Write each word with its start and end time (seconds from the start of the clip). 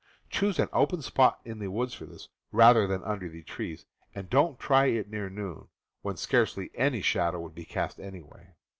Choose 0.31 0.57
an 0.57 0.67
open 0.73 1.03
spot 1.03 1.41
in 1.45 1.59
the 1.59 1.69
woods 1.69 1.93
for 1.93 2.07
this, 2.07 2.27
rather 2.51 2.87
than 2.87 3.03
under 3.03 3.29
the 3.29 3.43
trees, 3.43 3.85
and 4.15 4.31
don't 4.31 4.59
try 4.59 4.87
it 4.87 5.11
near 5.11 5.29
noon, 5.29 5.67
when 6.01 6.17
scarcely 6.17 6.71
any 6.73 7.03
shadow 7.03 7.39
would 7.39 7.53
be 7.53 7.65
cast 7.65 7.99
anyway. 7.99 8.55